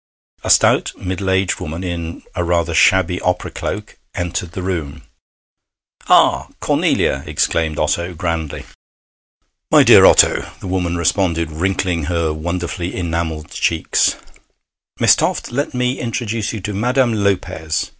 A 0.43 0.49
stout, 0.49 0.93
middle 0.97 1.29
aged 1.29 1.59
woman, 1.59 1.83
in 1.83 2.23
a 2.33 2.43
rather 2.43 2.73
shabby 2.73 3.21
opera 3.21 3.51
cloak, 3.51 3.99
entered 4.15 4.53
the 4.53 4.63
room. 4.63 5.03
'Ah, 6.09 6.47
Cornelia!' 6.59 7.23
exclaimed 7.27 7.77
Otto 7.77 8.15
grandly. 8.15 8.65
'My 9.69 9.83
dear 9.83 10.03
Otto!' 10.07 10.49
the 10.59 10.65
woman 10.65 10.95
responded, 10.97 11.51
wrinkling 11.51 12.05
her 12.05 12.33
wonderfully 12.33 12.95
enamelled 12.95 13.51
cheeks. 13.51 14.15
'Miss 14.99 15.15
Toft, 15.15 15.51
let 15.51 15.75
me 15.75 15.99
introduce 15.99 16.51
you 16.51 16.61
to 16.61 16.73
Madame 16.73 17.13
Lopez.' 17.13 17.89